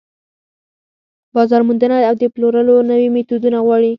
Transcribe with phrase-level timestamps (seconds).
[1.35, 3.89] بازار موندنه او د پلورلو نوي ميتودونه غواړي.